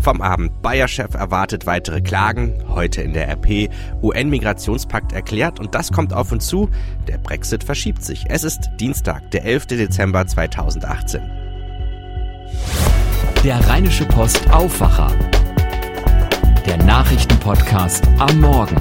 [0.00, 0.62] Vom Abend.
[0.62, 2.54] Bayer-Chef erwartet weitere Klagen.
[2.68, 3.68] Heute in der RP.
[4.02, 6.70] UN-Migrationspakt erklärt und das kommt auf uns zu.
[7.08, 8.24] Der Brexit verschiebt sich.
[8.28, 9.66] Es ist Dienstag, der 11.
[9.66, 11.20] Dezember 2018.
[13.44, 15.12] Der Rheinische Post Aufwacher.
[16.66, 18.76] Der Nachrichtenpodcast am Morgen.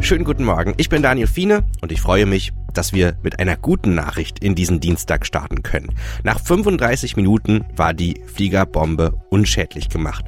[0.00, 0.74] Schönen guten Morgen.
[0.76, 4.54] Ich bin Daniel Fiene und ich freue mich, dass wir mit einer guten Nachricht in
[4.54, 5.94] diesen Dienstag starten können.
[6.22, 10.24] Nach 35 Minuten war die Fliegerbombe unschädlich gemacht.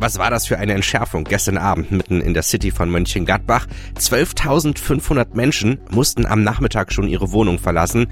[0.00, 3.66] Was war das für eine Entschärfung gestern Abend mitten in der City von Mönchengladbach?
[3.96, 8.06] 12.500 Menschen mussten am Nachmittag schon ihre Wohnung verlassen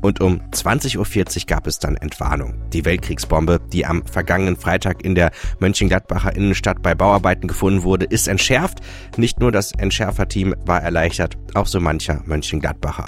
[0.00, 2.54] und um 20.40 Uhr gab es dann Entwarnung.
[2.72, 8.28] Die Weltkriegsbombe, die am vergangenen Freitag in der Mönchengladbacher Innenstadt bei Bauarbeiten gefunden wurde, ist
[8.28, 8.78] entschärft.
[9.16, 13.06] Nicht nur das Entschärferteam war erleichtert, auch so mancher Mönchengladbacher.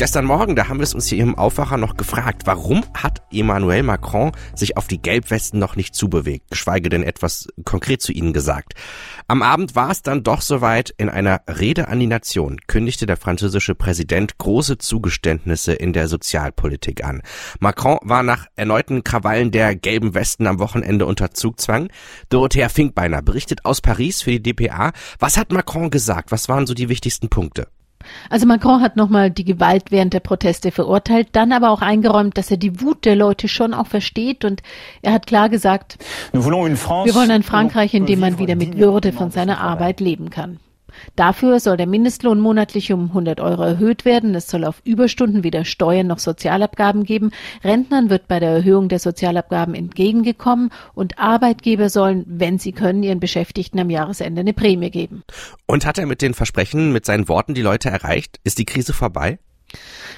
[0.00, 3.82] Gestern Morgen, da haben wir es uns hier im Aufwacher noch gefragt, warum hat Emmanuel
[3.82, 8.72] Macron sich auf die Gelbwesten noch nicht zubewegt, geschweige denn etwas konkret zu ihnen gesagt.
[9.28, 13.18] Am Abend war es dann doch soweit, in einer Rede an die Nation kündigte der
[13.18, 17.20] französische Präsident große Zugeständnisse in der Sozialpolitik an.
[17.58, 21.88] Macron war nach erneuten Krawallen der gelben Westen am Wochenende unter Zugzwang.
[22.30, 24.92] Dorothea Finkbeiner berichtet aus Paris für die DPA.
[25.18, 26.32] Was hat Macron gesagt?
[26.32, 27.66] Was waren so die wichtigsten Punkte?
[28.28, 32.50] Also Macron hat nochmal die Gewalt während der Proteste verurteilt, dann aber auch eingeräumt, dass
[32.50, 34.62] er die Wut der Leute schon auch versteht und
[35.02, 35.98] er hat klar gesagt,
[36.32, 40.58] wir wollen ein Frankreich, in dem man wieder mit Würde von seiner Arbeit leben kann.
[41.16, 44.34] Dafür soll der Mindestlohn monatlich um 100 Euro erhöht werden.
[44.34, 47.30] Es soll auf Überstunden weder Steuern noch Sozialabgaben geben.
[47.64, 53.20] Rentnern wird bei der Erhöhung der Sozialabgaben entgegengekommen und Arbeitgeber sollen, wenn sie können, ihren
[53.20, 55.22] Beschäftigten am Jahresende eine Prämie geben.
[55.66, 58.40] Und hat er mit den Versprechen, mit seinen Worten die Leute erreicht?
[58.44, 59.38] Ist die Krise vorbei?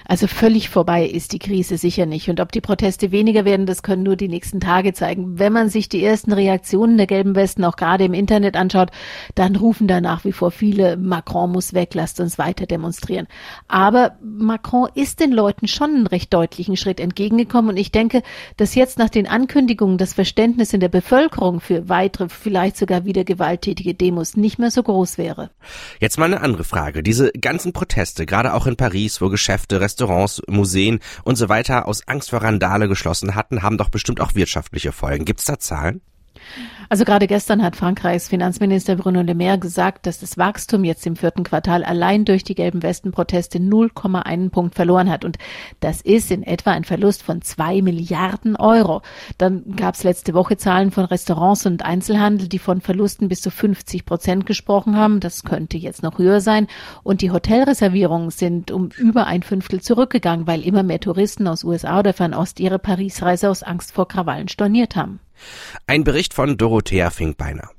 [0.06, 2.28] Also völlig vorbei ist die Krise sicher nicht.
[2.28, 5.38] Und ob die Proteste weniger werden, das können nur die nächsten Tage zeigen.
[5.38, 8.90] Wenn man sich die ersten Reaktionen der gelben Westen auch gerade im Internet anschaut,
[9.34, 13.27] dann rufen da nach wie vor viele, Macron muss weg, lasst uns weiter demonstrieren.
[13.68, 17.70] Aber Macron ist den Leuten schon einen recht deutlichen Schritt entgegengekommen.
[17.70, 18.22] Und ich denke,
[18.56, 23.24] dass jetzt nach den Ankündigungen das Verständnis in der Bevölkerung für weitere, vielleicht sogar wieder
[23.24, 25.50] gewalttätige Demos nicht mehr so groß wäre.
[26.00, 27.02] Jetzt mal eine andere Frage.
[27.02, 32.06] Diese ganzen Proteste, gerade auch in Paris, wo Geschäfte, Restaurants, Museen und so weiter aus
[32.06, 35.24] Angst vor Randale geschlossen hatten, haben doch bestimmt auch wirtschaftliche Folgen.
[35.24, 36.00] Gibt's da Zahlen?
[36.89, 41.17] Also gerade gestern hat Frankreichs Finanzminister Bruno Le Maire gesagt, dass das Wachstum jetzt im
[41.17, 45.25] vierten Quartal allein durch die gelben Westenproteste 0,1 Punkt verloren hat.
[45.25, 45.39] Und
[45.80, 49.03] das ist in etwa ein Verlust von zwei Milliarden Euro.
[49.39, 53.51] Dann gab es letzte Woche Zahlen von Restaurants und Einzelhandel, die von Verlusten bis zu
[53.51, 55.20] 50 Prozent gesprochen haben.
[55.20, 56.67] Das könnte jetzt noch höher sein.
[57.03, 62.01] Und die Hotelreservierungen sind um über ein Fünftel zurückgegangen, weil immer mehr Touristen aus USA
[62.01, 65.20] oder Fernost ihre Parisreise aus Angst vor Krawallen storniert haben.
[65.86, 67.70] Ein Bericht von Dorothea Finkbeiner.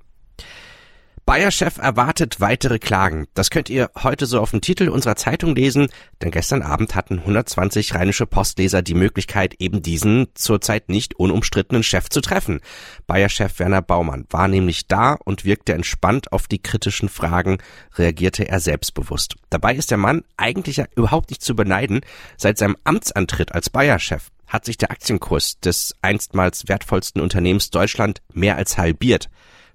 [1.25, 3.27] Bayer-Chef erwartet weitere Klagen.
[3.33, 5.87] Das könnt ihr heute so auf dem Titel unserer Zeitung lesen,
[6.21, 12.09] denn gestern Abend hatten 120 rheinische Postleser die Möglichkeit, eben diesen zurzeit nicht unumstrittenen Chef
[12.09, 12.59] zu treffen.
[13.07, 17.59] Bayer-Chef Werner Baumann war nämlich da und wirkte entspannt auf die kritischen Fragen,
[17.95, 19.35] reagierte er selbstbewusst.
[19.49, 22.01] Dabei ist der Mann eigentlich überhaupt nicht zu beneiden.
[22.35, 28.55] Seit seinem Amtsantritt als Bayer-Chef hat sich der Aktienkurs des einstmals wertvollsten Unternehmens Deutschland mehr
[28.55, 29.29] als halbiert.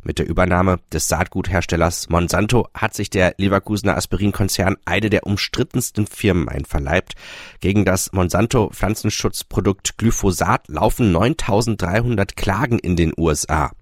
[0.05, 6.49] Mit der Übernahme des Saatgutherstellers Monsanto hat sich der Leverkusener Aspirinkonzern eine der umstrittensten Firmen
[6.49, 7.15] einverleibt.
[7.61, 13.73] Gegen das Monsanto Pflanzenschutzprodukt Glyphosat laufen 9300 Klagen in den USA.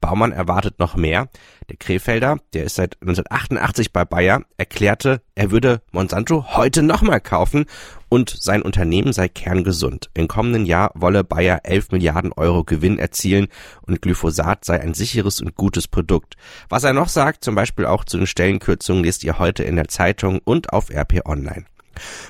[0.00, 1.28] Baumann erwartet noch mehr.
[1.68, 7.66] Der Krefelder, der ist seit 1988 bei Bayer, erklärte, er würde Monsanto heute nochmal kaufen
[8.10, 10.10] und sein Unternehmen sei kerngesund.
[10.12, 13.48] Im kommenden Jahr wolle Bayer 11 Milliarden Euro Gewinn erzielen
[13.82, 16.34] und Glyphosat sei ein sicheres und gutes Produkt.
[16.68, 19.88] Was er noch sagt, zum Beispiel auch zu den Stellenkürzungen, lest ihr heute in der
[19.88, 21.64] Zeitung und auf RP Online.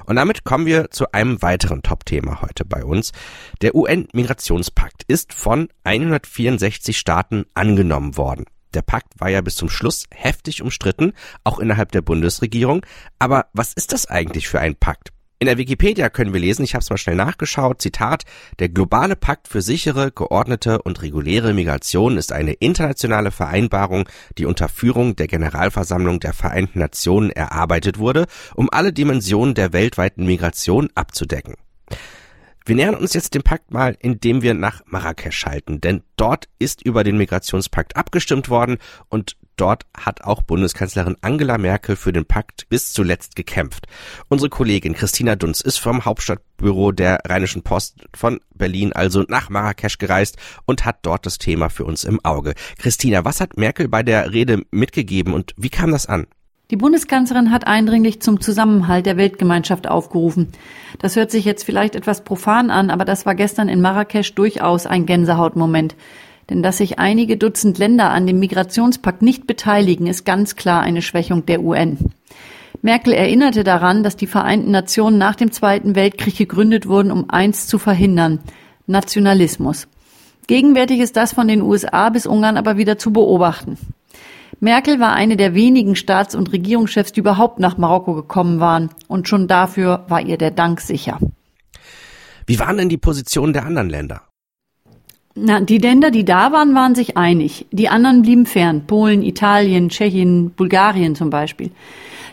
[0.06, 3.12] Und damit kommen wir zu einem weiteren Top-Thema heute bei uns.
[3.62, 8.44] Der UN-Migrationspakt ist von 164 Staaten angenommen worden.
[8.74, 11.12] Der Pakt war ja bis zum Schluss heftig umstritten,
[11.42, 12.84] auch innerhalb der Bundesregierung.
[13.18, 15.12] Aber was ist das eigentlich für ein Pakt?
[15.42, 18.24] In der Wikipedia können wir lesen, ich habe es mal schnell nachgeschaut, Zitat,
[18.58, 24.06] der globale Pakt für sichere, geordnete und reguläre Migration ist eine internationale Vereinbarung,
[24.36, 30.26] die unter Führung der Generalversammlung der Vereinten Nationen erarbeitet wurde, um alle Dimensionen der weltweiten
[30.26, 31.54] Migration abzudecken.
[32.66, 36.82] Wir nähern uns jetzt dem Pakt mal, indem wir nach Marrakesch schalten, denn dort ist
[36.84, 38.76] über den Migrationspakt abgestimmt worden
[39.08, 43.86] und dort hat auch Bundeskanzlerin Angela Merkel für den Pakt bis zuletzt gekämpft.
[44.28, 49.98] Unsere Kollegin Christina Dunz ist vom Hauptstadtbüro der Rheinischen Post von Berlin also nach Marrakesch
[49.98, 52.54] gereist und hat dort das Thema für uns im Auge.
[52.78, 56.26] Christina, was hat Merkel bei der Rede mitgegeben und wie kam das an?
[56.70, 60.52] Die Bundeskanzlerin hat eindringlich zum Zusammenhalt der Weltgemeinschaft aufgerufen.
[61.00, 64.86] Das hört sich jetzt vielleicht etwas profan an, aber das war gestern in Marrakesch durchaus
[64.86, 65.96] ein Gänsehautmoment.
[66.50, 71.00] Denn dass sich einige Dutzend Länder an dem Migrationspakt nicht beteiligen, ist ganz klar eine
[71.00, 71.96] Schwächung der UN.
[72.82, 77.66] Merkel erinnerte daran, dass die Vereinten Nationen nach dem Zweiten Weltkrieg gegründet wurden, um eins
[77.66, 78.40] zu verhindern
[78.86, 79.86] Nationalismus.
[80.48, 83.78] Gegenwärtig ist das von den USA bis Ungarn aber wieder zu beobachten.
[84.58, 88.90] Merkel war eine der wenigen Staats- und Regierungschefs, die überhaupt nach Marokko gekommen waren.
[89.06, 91.18] Und schon dafür war ihr der Dank sicher.
[92.46, 94.22] Wie waren denn die Positionen der anderen Länder?
[95.36, 97.66] Na, die Länder, die da waren, waren sich einig.
[97.70, 98.86] Die anderen blieben fern.
[98.86, 101.70] Polen, Italien, Tschechien, Bulgarien zum Beispiel.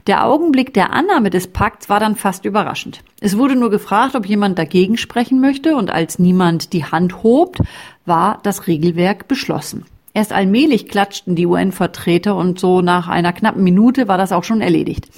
[0.07, 3.03] Der Augenblick der Annahme des Pakts war dann fast überraschend.
[3.19, 7.57] Es wurde nur gefragt, ob jemand dagegen sprechen möchte, und als niemand die Hand hob,
[8.05, 9.85] war das Regelwerk beschlossen.
[10.13, 14.61] Erst allmählich klatschten die UN-Vertreter und so nach einer knappen Minute war das auch schon
[14.61, 15.09] erledigt.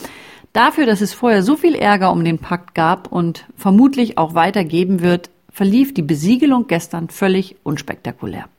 [0.52, 5.02] Dafür, dass es vorher so viel Ärger um den Pakt gab und vermutlich auch weitergeben
[5.02, 8.50] wird, verlief die Besiegelung gestern völlig unspektakulär.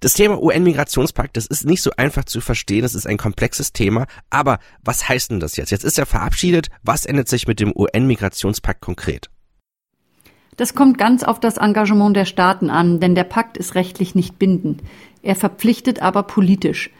[0.00, 4.06] Das Thema UN-Migrationspakt, das ist nicht so einfach zu verstehen, das ist ein komplexes Thema,
[4.30, 5.70] aber was heißt denn das jetzt?
[5.70, 9.30] Jetzt ist er verabschiedet, was ändert sich mit dem UN-Migrationspakt konkret?
[10.56, 14.40] Das kommt ganz auf das Engagement der Staaten an, denn der Pakt ist rechtlich nicht
[14.40, 14.82] bindend.
[15.22, 16.90] Er verpflichtet aber politisch.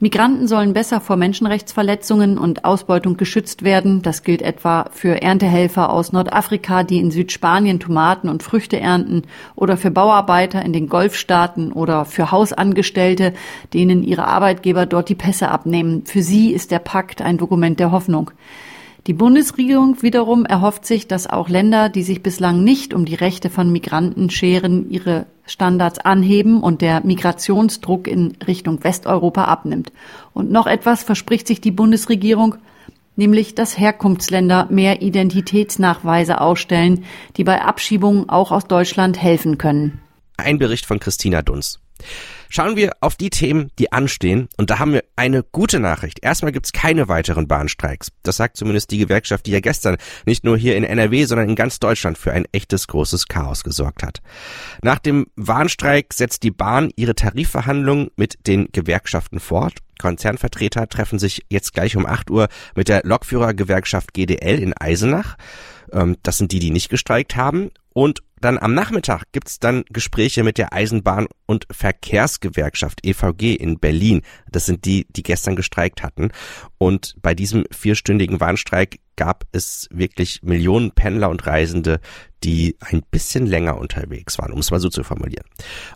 [0.00, 4.00] Migranten sollen besser vor Menschenrechtsverletzungen und Ausbeutung geschützt werden.
[4.00, 9.22] Das gilt etwa für Erntehelfer aus Nordafrika, die in Südspanien Tomaten und Früchte ernten,
[9.56, 13.32] oder für Bauarbeiter in den Golfstaaten oder für Hausangestellte,
[13.74, 16.04] denen ihre Arbeitgeber dort die Pässe abnehmen.
[16.06, 18.30] Für sie ist der Pakt ein Dokument der Hoffnung.
[19.08, 23.48] Die Bundesregierung wiederum erhofft sich, dass auch Länder, die sich bislang nicht um die Rechte
[23.48, 29.92] von Migranten scheren, ihre Standards anheben und der Migrationsdruck in Richtung Westeuropa abnimmt.
[30.34, 32.56] Und noch etwas verspricht sich die Bundesregierung,
[33.16, 37.06] nämlich dass Herkunftsländer mehr Identitätsnachweise ausstellen,
[37.38, 40.02] die bei Abschiebungen auch aus Deutschland helfen können.
[40.36, 41.80] Ein Bericht von Christina Dunz.
[42.50, 44.48] Schauen wir auf die Themen, die anstehen.
[44.56, 46.20] Und da haben wir eine gute Nachricht.
[46.22, 48.10] Erstmal gibt's keine weiteren Bahnstreiks.
[48.22, 51.56] Das sagt zumindest die Gewerkschaft, die ja gestern nicht nur hier in NRW, sondern in
[51.56, 54.22] ganz Deutschland für ein echtes großes Chaos gesorgt hat.
[54.82, 59.74] Nach dem Warnstreik setzt die Bahn ihre Tarifverhandlungen mit den Gewerkschaften fort.
[59.98, 65.36] Konzernvertreter treffen sich jetzt gleich um 8 Uhr mit der Lokführergewerkschaft GDL in Eisenach.
[65.92, 67.70] Ähm, das sind die, die nicht gestreikt haben.
[67.98, 74.22] Und dann am Nachmittag gibt's dann Gespräche mit der Eisenbahn- und Verkehrsgewerkschaft EVG in Berlin.
[74.48, 76.30] Das sind die, die gestern gestreikt hatten.
[76.78, 82.00] Und bei diesem vierstündigen Warnstreik gab es wirklich Millionen Pendler und Reisende,
[82.44, 85.44] die ein bisschen länger unterwegs waren, um es mal so zu formulieren.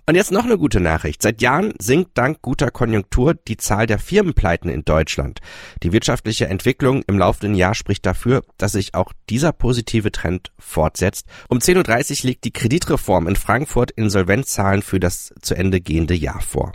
[0.06, 1.22] Und jetzt noch eine gute Nachricht.
[1.22, 5.38] Seit Jahren sinkt dank guter Konjunktur die Zahl der Firmenpleiten in Deutschland.
[5.84, 11.28] Die wirtschaftliche Entwicklung im laufenden Jahr spricht dafür, dass sich auch dieser positive Trend fortsetzt.
[11.48, 16.40] Um 10.30 Uhr liegt die Kreditreform in Frankfurt Insolvenzzahlen für das zu Ende gehende Jahr
[16.40, 16.72] vor.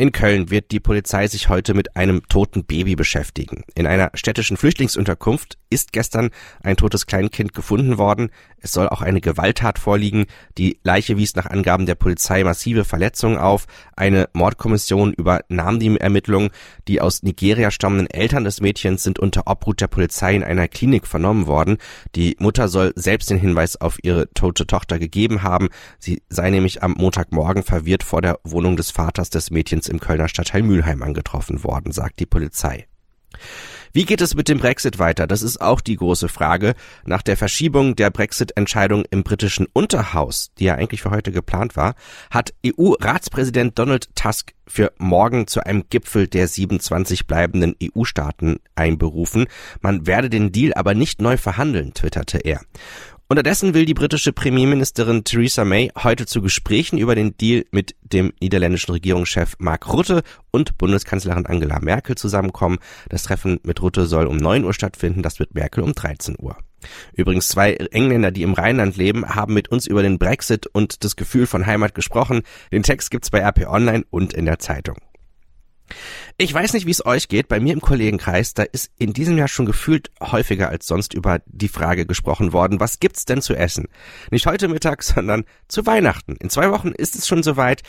[0.00, 3.64] In Köln wird die Polizei sich heute mit einem toten Baby beschäftigen.
[3.74, 6.30] In einer städtischen Flüchtlingsunterkunft ist gestern
[6.62, 8.30] ein totes Kleinkind gefunden worden.
[8.60, 10.26] Es soll auch eine Gewalttat vorliegen.
[10.56, 13.66] Die Leiche wies nach Angaben der Polizei massive Verletzungen auf.
[13.96, 16.50] Eine Mordkommission übernahm die Ermittlungen.
[16.86, 21.08] Die aus Nigeria stammenden Eltern des Mädchens sind unter Obhut der Polizei in einer Klinik
[21.08, 21.76] vernommen worden.
[22.14, 25.70] Die Mutter soll selbst den Hinweis auf ihre tote Tochter gegeben haben.
[25.98, 30.28] Sie sei nämlich am Montagmorgen verwirrt vor der Wohnung des Vaters des Mädchens im Kölner
[30.28, 32.86] Stadtteil Mülheim angetroffen worden, sagt die Polizei.
[33.92, 35.26] Wie geht es mit dem Brexit weiter?
[35.26, 36.74] Das ist auch die große Frage.
[37.04, 41.94] Nach der Verschiebung der Brexit-Entscheidung im britischen Unterhaus, die ja eigentlich für heute geplant war,
[42.30, 49.46] hat EU-Ratspräsident Donald Tusk für morgen zu einem Gipfel der 27 bleibenden EU-Staaten einberufen.
[49.80, 52.60] Man werde den Deal aber nicht neu verhandeln, twitterte er.
[53.30, 58.32] Unterdessen will die britische Premierministerin Theresa May heute zu Gesprächen über den Deal mit dem
[58.40, 62.78] niederländischen Regierungschef Mark Rutte und Bundeskanzlerin Angela Merkel zusammenkommen.
[63.10, 66.56] Das Treffen mit Rutte soll um 9 Uhr stattfinden, das wird Merkel um 13 Uhr.
[67.12, 71.14] Übrigens zwei Engländer, die im Rheinland leben, haben mit uns über den Brexit und das
[71.14, 72.44] Gefühl von Heimat gesprochen.
[72.72, 74.96] Den Text gibt's bei RP Online und in der Zeitung.
[76.40, 77.48] Ich weiß nicht, wie es euch geht.
[77.48, 81.40] Bei mir im Kollegenkreis, da ist in diesem Jahr schon gefühlt häufiger als sonst über
[81.46, 83.88] die Frage gesprochen worden, was gibt's denn zu essen?
[84.30, 86.36] Nicht heute Mittag, sondern zu Weihnachten.
[86.36, 87.82] In zwei Wochen ist es schon soweit.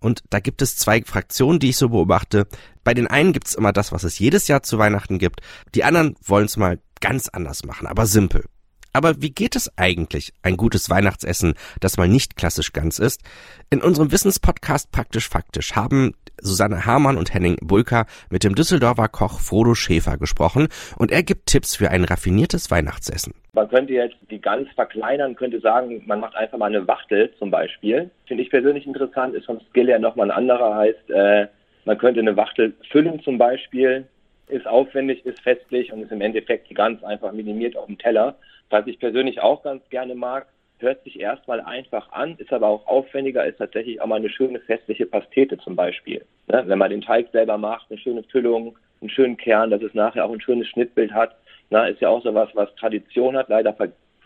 [0.00, 2.48] und da gibt es zwei Fraktionen, die ich so beobachte.
[2.82, 5.40] Bei den einen gibt's immer das, was es jedes Jahr zu Weihnachten gibt.
[5.76, 8.46] Die anderen wollen es mal ganz anders machen, aber simpel.
[8.92, 13.22] Aber wie geht es eigentlich, ein gutes Weihnachtsessen, das mal nicht klassisch ganz ist?
[13.70, 19.40] In unserem Wissenspodcast Praktisch Faktisch haben Susanne Hamann und Henning Bulka mit dem Düsseldorfer Koch
[19.40, 20.68] Frodo Schäfer gesprochen
[20.98, 23.34] und er gibt Tipps für ein raffiniertes Weihnachtsessen.
[23.54, 27.50] Man könnte jetzt die ganz verkleinern, könnte sagen, man macht einfach mal eine Wachtel zum
[27.50, 28.10] Beispiel.
[28.26, 31.46] Finde ich persönlich interessant, ist vom Skill her nochmal ein anderer, heißt, äh,
[31.84, 34.06] man könnte eine Wachtel füllen zum Beispiel,
[34.48, 38.36] ist aufwendig, ist festlich und ist im Endeffekt ganz einfach minimiert auf dem Teller.
[38.72, 40.46] Was ich persönlich auch ganz gerne mag,
[40.78, 44.60] hört sich erstmal einfach an, ist aber auch aufwendiger, ist tatsächlich auch mal eine schöne
[44.60, 46.24] festliche Pastete zum Beispiel.
[46.48, 46.62] Ne?
[46.66, 50.24] Wenn man den Teig selber macht, eine schöne Füllung, einen schönen Kern, dass es nachher
[50.24, 51.36] auch ein schönes Schnittbild hat,
[51.68, 53.76] na, ist ja auch sowas, was Tradition hat, leider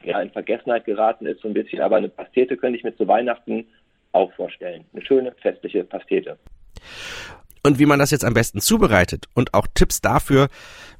[0.04, 3.08] ja, in Vergessenheit geraten ist so ein bisschen, aber eine Pastete könnte ich mir zu
[3.08, 3.66] Weihnachten
[4.12, 4.84] auch vorstellen.
[4.92, 6.38] Eine schöne festliche Pastete.
[7.66, 10.46] Und wie man das jetzt am besten zubereitet und auch Tipps dafür,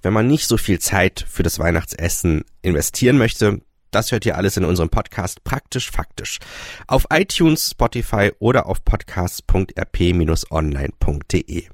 [0.02, 3.60] wenn man nicht so viel Zeit für das Weihnachtsessen investieren möchte,
[3.92, 6.40] das hört ihr alles in unserem Podcast Praktisch Faktisch.
[6.88, 11.68] Auf iTunes, Spotify oder auf podcast.rp-online.de.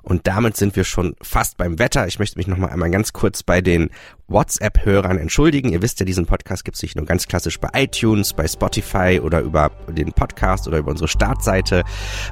[0.00, 2.06] Und damit sind wir schon fast beim Wetter.
[2.06, 3.90] Ich möchte mich noch mal einmal ganz kurz bei den
[4.28, 5.70] WhatsApp-Hörern entschuldigen.
[5.72, 9.20] Ihr wisst ja, diesen Podcast gibt es nicht nur ganz klassisch bei iTunes, bei Spotify
[9.22, 11.84] oder über den Podcast oder über unsere Startseite.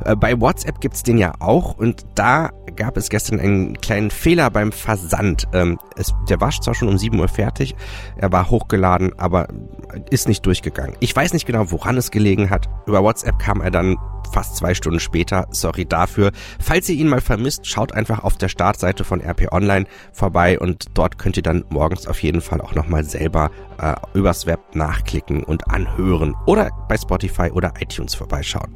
[0.04, 4.10] Äh, bei WhatsApp gibt es den ja auch und da gab es gestern einen kleinen
[4.10, 5.46] Fehler beim Versand.
[5.52, 7.74] Ähm, es, der war zwar schon um 7 Uhr fertig,
[8.16, 9.48] er war hochgeladen, aber
[10.10, 10.96] ist nicht durchgegangen.
[11.00, 12.68] Ich weiß nicht genau, woran es gelegen hat.
[12.86, 13.96] Über WhatsApp kam er dann
[14.32, 15.46] fast zwei Stunden später.
[15.50, 16.32] Sorry dafür.
[16.58, 20.86] Falls ihr ihn mal vermisst, schaut einfach auf der Startseite von RP Online vorbei und
[20.94, 24.74] dort könnt ihr dann morgen morgens auf jeden Fall auch nochmal selber äh, übers Web
[24.74, 28.72] nachklicken und anhören oder bei Spotify oder iTunes vorbeischauen.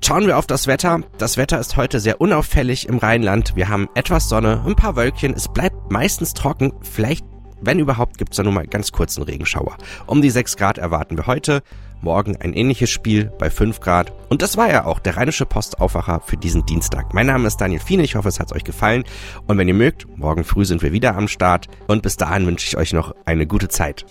[0.00, 1.00] Schauen wir auf das Wetter.
[1.18, 3.56] Das Wetter ist heute sehr unauffällig im Rheinland.
[3.56, 5.34] Wir haben etwas Sonne, ein paar Wölkchen.
[5.34, 6.72] Es bleibt meistens trocken.
[6.80, 7.24] Vielleicht,
[7.60, 9.76] wenn überhaupt, gibt es da nur mal ganz kurzen Regenschauer.
[10.06, 11.60] Um die 6 Grad erwarten wir heute.
[12.00, 14.12] Morgen ein ähnliches Spiel bei 5 Grad.
[14.28, 17.14] Und das war ja auch der Rheinische Postaufwacher für diesen Dienstag.
[17.14, 19.04] Mein Name ist Daniel Fiene, ich hoffe, es hat euch gefallen.
[19.46, 21.68] Und wenn ihr mögt, morgen früh sind wir wieder am Start.
[21.86, 24.04] Und bis dahin wünsche ich euch noch eine gute Zeit.